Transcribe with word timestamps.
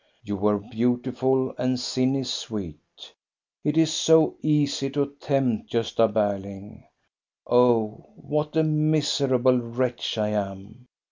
You 0.23 0.35
were 0.35 0.57
beautiful, 0.57 1.53
and 1.59 1.79
sin 1.79 2.15
is 2.15 2.33
sweet. 2.33 3.13
It 3.63 3.77
is 3.77 3.93
so 3.93 4.35
easy 4.41 4.89
to 4.89 5.13
tempt 5.19 5.71
Gosta 5.71 6.11
Berling. 6.11 6.85
Oh, 7.45 8.09
what 8.15 8.55
a 8.57 8.63
miserable 8.63 9.59
wretch 9.59 10.17
I 10.17 10.29
am 10.29 10.87